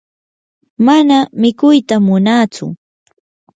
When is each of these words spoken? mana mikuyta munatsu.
mana 0.85 1.17
mikuyta 1.41 1.95
munatsu. 2.05 2.65